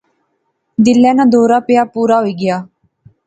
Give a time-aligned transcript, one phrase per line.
[0.83, 2.57] دلے ناں دورہ پیا، پورا ہوئی گیا